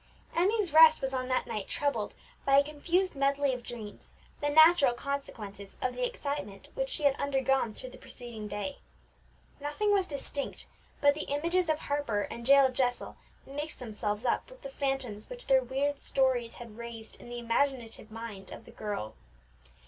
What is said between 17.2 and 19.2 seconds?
in the imaginative mind of the girl.